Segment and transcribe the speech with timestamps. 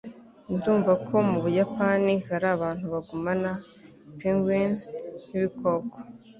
[0.53, 3.51] Ndumva ko mubuyapani hari abantu bagumana
[4.17, 4.71] pingwin
[5.27, 5.95] nkibikoko